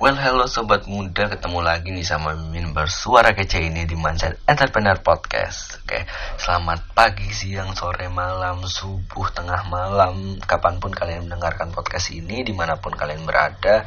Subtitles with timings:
[0.00, 4.96] Well, hello sobat muda, ketemu lagi nih sama Mimin bersuara kece ini di Mindset Entrepreneur
[4.96, 5.76] Podcast.
[5.84, 6.08] Oke,
[6.40, 12.56] selamat pagi, siang, sore, malam, subuh, tengah malam, kapan pun kalian mendengarkan podcast ini, di
[12.56, 13.84] mana pun kalian berada.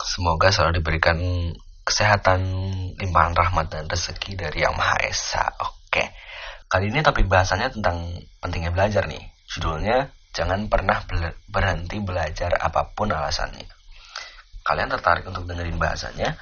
[0.00, 1.20] Semoga selalu diberikan
[1.84, 2.40] kesehatan,
[2.96, 5.44] limpahan rahmat dan rezeki dari Yang Maha Esa.
[5.60, 6.08] Oke,
[6.72, 9.28] kali ini topik bahasannya tentang pentingnya belajar nih.
[9.44, 11.04] Judulnya, jangan pernah
[11.52, 13.79] berhenti belajar apa pun alasannya
[14.70, 16.38] kalian tertarik untuk dengerin bahasanya,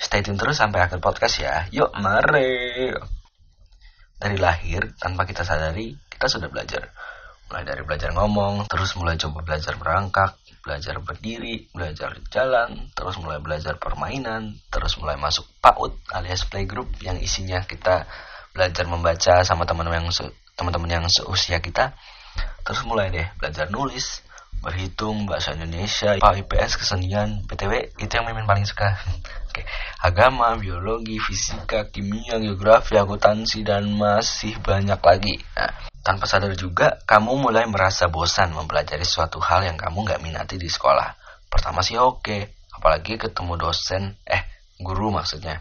[0.00, 1.68] stay tune terus sampai akhir podcast ya.
[1.68, 2.96] Yuk, mari.
[4.16, 6.88] Dari lahir, tanpa kita sadari, kita sudah belajar.
[7.52, 13.40] Mulai dari belajar ngomong, terus mulai coba belajar merangkak, belajar berdiri, belajar jalan, terus mulai
[13.40, 18.08] belajar permainan, terus mulai masuk PAUD alias playgroup yang isinya kita
[18.52, 20.12] belajar membaca sama teman-teman yang
[20.56, 21.96] teman-teman yang seusia kita.
[22.64, 24.20] Terus mulai deh belajar nulis,
[24.60, 28.98] berhitung bahasa Indonesia IPA IPS kesenian PTW itu yang mimin paling suka.
[29.48, 29.64] Oke.
[30.04, 35.34] agama biologi fisika kimia geografi akuntansi dan masih banyak lagi.
[35.56, 35.72] Nah,
[36.04, 40.70] tanpa sadar juga kamu mulai merasa bosan mempelajari suatu hal yang kamu nggak minati di
[40.70, 41.16] sekolah.
[41.50, 45.58] Pertama sih oke apalagi ketemu dosen eh guru maksudnya.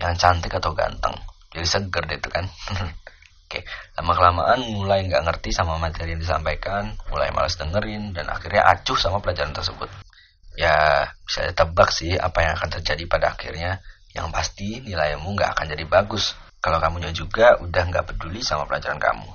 [0.00, 1.16] Yang cantik atau ganteng
[1.56, 2.44] jadi seger deh itu kan
[3.46, 3.62] Oke,
[3.94, 9.22] lama-kelamaan mulai nggak ngerti sama materi yang disampaikan, mulai males dengerin, dan akhirnya acuh sama
[9.22, 9.86] pelajaran tersebut.
[10.58, 13.78] Ya, bisa ditebak sih apa yang akan terjadi pada akhirnya.
[14.18, 16.34] Yang pasti nilaimu nggak akan jadi bagus.
[16.58, 19.30] Kalau kamunya juga udah nggak peduli sama pelajaran kamu.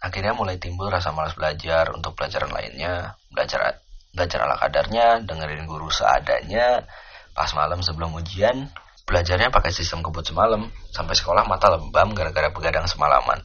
[0.00, 3.84] Akhirnya mulai timbul rasa malas belajar untuk pelajaran lainnya, belajar
[4.16, 6.88] belajar ala kadarnya, dengerin guru seadanya,
[7.36, 8.72] pas malam sebelum ujian,
[9.04, 13.44] Belajarnya pakai sistem kebut semalam, sampai sekolah mata lebam gara-gara begadang semalaman.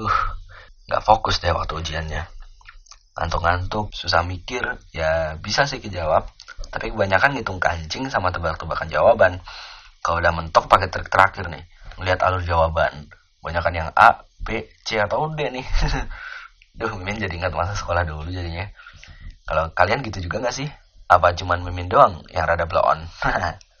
[0.00, 0.18] Uh,
[0.88, 2.24] nggak fokus deh waktu ujiannya.
[3.14, 4.64] Ngantuk-ngantuk, susah mikir,
[4.96, 6.24] ya bisa sih kejawab.
[6.72, 9.32] Tapi kebanyakan ngitung kancing sama tebak-tebakan jawaban.
[10.00, 11.64] Kalau udah mentok pakai trik terakhir nih,
[12.00, 13.12] melihat alur jawaban.
[13.44, 15.66] Banyakan yang A, B, C atau D nih.
[16.80, 18.66] Duh, Mimin jadi ingat masa sekolah dulu jadinya.
[19.44, 20.68] Kalau kalian gitu juga nggak sih?
[21.06, 23.04] Apa cuman Mimin doang yang rada blow on?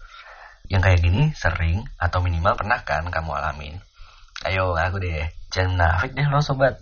[0.64, 3.76] Yang kayak gini sering atau minimal pernah kan kamu alamin?
[4.48, 6.80] Ayo aku deh, jangan nafik deh lo sobat.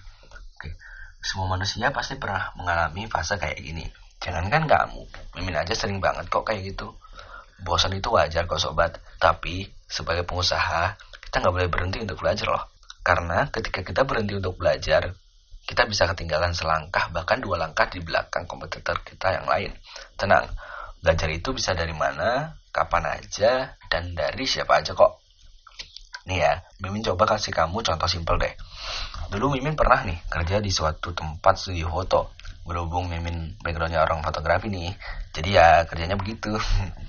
[0.56, 0.70] Oke,
[1.24, 3.88] semua manusia pasti pernah mengalami fase kayak gini.
[4.22, 5.02] Jangankan kamu,
[5.34, 6.94] Mimin aja sering banget kok kayak gitu.
[7.64, 10.94] Bosan itu wajar kok sobat, tapi sebagai pengusaha
[11.26, 12.64] kita nggak boleh berhenti untuk belajar loh.
[13.02, 15.10] Karena ketika kita berhenti untuk belajar,
[15.66, 19.72] kita bisa ketinggalan selangkah bahkan dua langkah di belakang kompetitor kita yang lain.
[20.14, 20.46] Tenang,
[21.02, 25.20] belajar itu bisa dari mana, kapan aja, dan dari siapa aja kok.
[26.26, 28.54] Nih ya, Mimin coba kasih kamu contoh simpel deh.
[29.28, 32.32] Dulu Mimin pernah nih kerja di suatu tempat studio foto.
[32.64, 34.94] Berhubung Mimin backgroundnya orang fotografi nih,
[35.34, 36.54] jadi ya kerjanya begitu.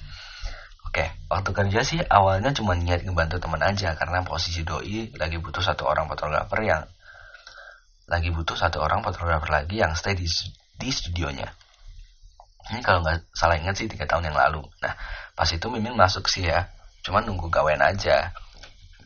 [0.94, 5.62] Oke, waktu kerja sih awalnya cuma niat ngebantu teman aja karena posisi doi lagi butuh
[5.62, 6.86] satu orang fotografer yang
[8.06, 10.30] lagi butuh satu orang fotografer lagi yang stay di,
[10.78, 11.50] di studionya.
[12.74, 14.66] Ini kalau nggak salah ingat sih tiga tahun yang lalu.
[14.82, 14.98] Nah,
[15.34, 16.70] Pas itu Mimin masuk sih ya,
[17.02, 18.38] cuman nunggu gawean aja.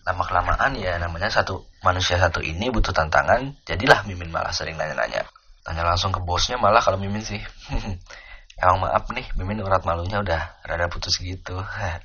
[0.04, 5.24] Lama kelamaan ya namanya satu manusia satu ini butuh tantangan, jadilah Mimin malah sering nanya-nanya.
[5.64, 7.40] Tanya langsung ke bosnya malah kalau Mimin sih.
[8.60, 11.56] Emang maaf nih, Mimin urat malunya udah rada putus gitu.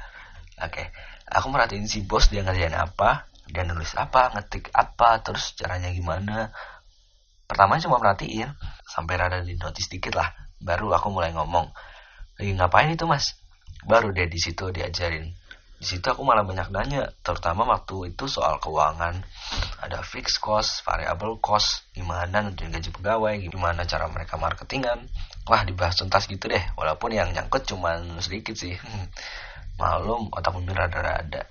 [0.66, 0.82] Oke,
[1.26, 6.54] aku merhatiin si bos dia ngerjain apa, dia nulis apa, ngetik apa, terus caranya gimana.
[7.50, 8.54] Pertama cuma merhatiin,
[8.86, 10.30] sampai rada di notice dikit lah.
[10.62, 11.68] Baru aku mulai ngomong,
[12.38, 13.42] lagi ngapain itu mas?
[13.82, 15.34] baru deh di situ diajarin.
[15.82, 19.26] Di situ aku malah banyak nanya terutama waktu itu soal keuangan.
[19.82, 25.10] Ada fixed cost variable cost gimana nentuin gaji pegawai gimana cara mereka marketingan.
[25.50, 28.78] Wah dibahas tuntas gitu deh walaupun yang nyangkut cuma sedikit sih.
[29.80, 31.50] Malum otak mimin rada-rada.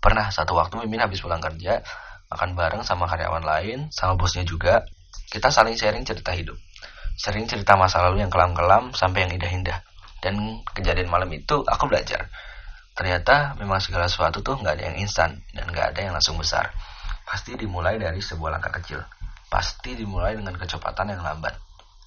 [0.00, 1.84] Pernah satu waktu mimin habis pulang kerja
[2.32, 4.88] makan bareng sama karyawan lain sama bosnya juga.
[5.28, 6.56] Kita saling sharing cerita hidup
[7.16, 9.80] sering cerita masa lalu yang kelam-kelam sampai yang indah-indah
[10.20, 12.28] dan kejadian malam itu aku belajar.
[12.96, 16.72] Ternyata memang segala sesuatu tuh nggak ada yang instan dan nggak ada yang langsung besar.
[17.22, 19.00] Pasti dimulai dari sebuah langkah kecil.
[19.48, 21.56] Pasti dimulai dengan kecepatan yang lambat.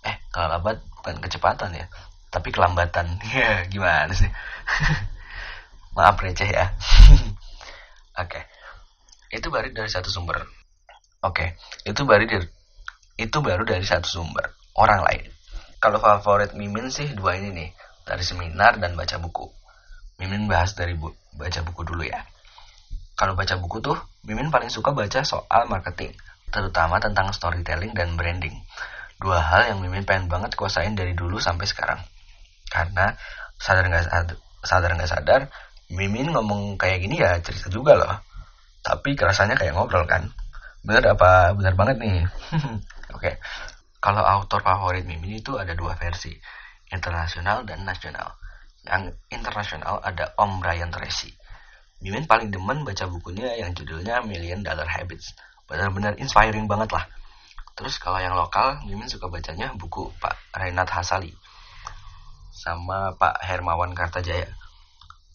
[0.06, 1.86] Eh, kalau lambat bukan kecepatan ya,
[2.34, 3.22] tapi kelambatan.
[3.30, 4.30] Ya, gimana sih?
[5.98, 6.74] Maaf receh ya.
[8.22, 8.42] Oke.
[8.42, 8.44] Okay.
[9.30, 10.42] Itu baru dari satu sumber.
[11.22, 11.92] Oke, okay.
[11.92, 12.48] itu baru dari
[13.20, 15.28] itu baru dari satu sumber orang lain.
[15.84, 17.70] Kalau favorit Mimin sih dua ini nih
[18.08, 19.52] dari seminar dan baca buku.
[20.20, 22.24] Mimin bahas dari bu baca buku dulu ya.
[23.20, 26.16] Kalau baca buku tuh, Mimin paling suka baca soal marketing,
[26.56, 28.56] terutama tentang storytelling dan branding.
[29.20, 32.00] Dua hal yang Mimin pengen banget kuasain dari dulu sampai sekarang.
[32.72, 33.12] Karena
[33.60, 34.06] sadar nggak
[34.64, 35.42] sadar nggak sadar
[35.92, 38.16] Mimin ngomong kayak gini ya cerita juga loh
[38.80, 40.32] tapi kerasanya kayak ngobrol kan
[40.80, 43.36] bener apa bener banget nih oke okay.
[44.00, 46.32] Kalau autor favorit Mimin itu ada dua versi
[46.88, 48.40] internasional dan nasional.
[48.88, 51.36] Yang internasional ada Om Brian Tracy.
[52.00, 55.36] Mimin paling demen baca bukunya yang judulnya Million Dollar Habits.
[55.68, 57.06] Benar-benar inspiring banget lah.
[57.76, 61.36] Terus kalau yang lokal Mimin suka bacanya buku Pak Renat Hasali
[62.56, 64.48] sama Pak Hermawan Kartajaya.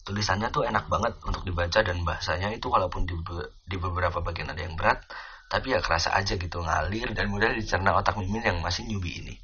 [0.05, 3.17] Tulisannya tuh enak banget untuk dibaca dan bahasanya itu walaupun di,
[3.65, 5.01] di beberapa bagian ada yang berat,
[5.51, 9.35] tapi ya kerasa aja gitu ngalir dan mudah dicerna otak Mimin yang masih newbie ini.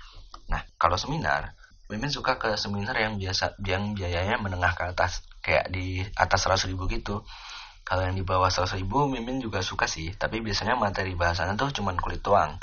[0.49, 1.55] Nah, kalau seminar,
[1.91, 6.71] Mimin suka ke seminar yang biasa yang biayanya menengah ke atas, kayak di atas 100
[6.71, 7.27] ribu gitu.
[7.83, 11.75] Kalau yang di bawah 100 ribu, Mimin juga suka sih, tapi biasanya materi bahasanya tuh
[11.75, 12.55] cuman kulit doang.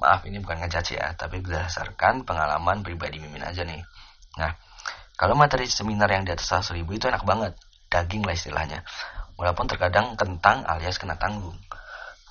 [0.00, 3.84] Maaf, ini bukan ngecaci ya, tapi berdasarkan pengalaman pribadi Mimin aja nih.
[4.40, 4.56] Nah,
[5.14, 7.52] kalau materi seminar yang di atas 100 ribu itu enak banget,
[7.92, 8.82] daging lah istilahnya.
[9.36, 11.54] Walaupun terkadang kentang alias kena tanggung.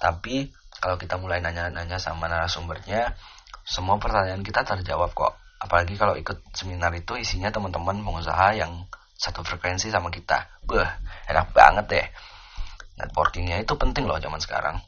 [0.04, 0.52] Tapi
[0.84, 3.16] kalau kita mulai nanya-nanya sama narasumbernya,
[3.64, 5.40] semua pertanyaan kita terjawab kok.
[5.64, 8.84] Apalagi kalau ikut seminar itu isinya teman-teman pengusaha yang
[9.16, 10.60] satu frekuensi sama kita.
[10.68, 10.92] Beh,
[11.32, 12.08] enak banget deh.
[13.00, 14.84] Networkingnya itu penting loh zaman sekarang.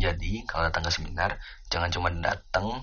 [0.00, 1.36] Jadi kalau datang ke seminar,
[1.68, 2.80] jangan cuma datang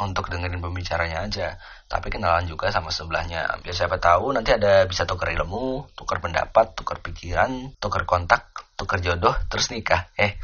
[0.00, 1.60] untuk dengerin pembicaranya aja.
[1.88, 3.60] Tapi kenalan juga sama sebelahnya.
[3.60, 8.48] Biar siapa tahu nanti ada bisa tukar ilmu tukar pendapat tukar pikiran tukar kontak
[8.80, 10.08] tukar jodoh terus nikah.
[10.16, 10.36] Eh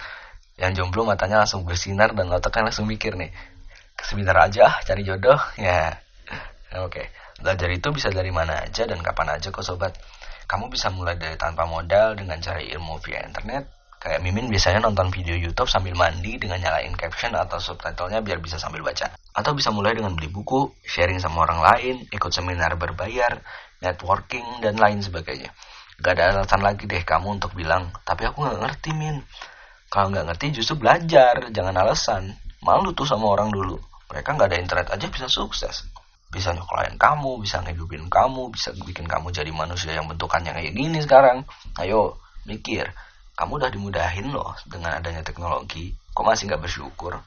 [0.62, 3.28] yang jomblo matanya langsung bersinar dan otaknya langsung mikir nih
[4.00, 5.36] seminar aja cari jodoh.
[5.60, 6.00] Ya.
[6.76, 9.92] Oke belajar itu bisa dari mana aja dan kapan aja kok sobat.
[10.46, 13.75] Kamu bisa mulai dari tanpa modal dengan cari ilmu via internet
[14.06, 18.54] Kayak Mimin biasanya nonton video YouTube sambil mandi dengan nyalain caption atau subtitlenya biar bisa
[18.54, 19.10] sambil baca.
[19.34, 23.42] Atau bisa mulai dengan beli buku, sharing sama orang lain, ikut seminar berbayar,
[23.82, 25.50] networking, dan lain sebagainya.
[25.98, 29.26] Gak ada alasan lagi deh kamu untuk bilang, tapi aku gak ngerti Min.
[29.90, 32.30] Kalau gak ngerti justru belajar, jangan alasan.
[32.62, 33.74] Malu tuh sama orang dulu.
[34.14, 35.82] Mereka gak ada internet aja bisa sukses.
[36.30, 41.02] Bisa nyokolain kamu, bisa ngehidupin kamu, bisa bikin kamu jadi manusia yang bentukannya kayak gini
[41.02, 41.42] sekarang.
[41.74, 42.86] Ayo, mikir
[43.36, 45.92] kamu udah dimudahin loh dengan adanya teknologi.
[46.16, 47.20] Kok masih nggak bersyukur?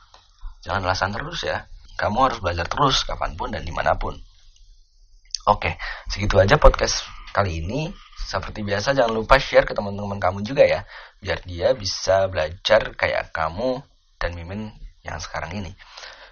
[0.66, 1.70] Jangan alasan terus ya.
[2.02, 4.18] Kamu harus belajar terus kapan pun dan di mana pun.
[5.46, 5.78] Oke,
[6.10, 7.94] segitu aja podcast kali ini.
[8.20, 10.82] Seperti biasa jangan lupa share ke teman-teman kamu juga ya.
[11.22, 13.82] Biar dia bisa belajar kayak kamu
[14.18, 14.74] dan Mimin
[15.06, 15.78] yang sekarang ini.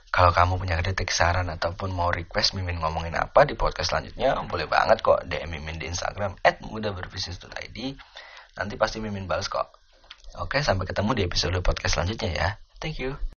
[0.10, 4.66] Kalau kamu punya kritik, saran, ataupun mau request Mimin ngomongin apa di podcast selanjutnya, boleh
[4.66, 7.78] banget kok DM Mimin di Instagram at mudaberbisnis.id
[8.58, 9.78] Nanti pasti Mimin balas kok.
[10.38, 12.50] Oke, sampai ketemu di episode podcast selanjutnya ya.
[12.78, 13.18] Thank you.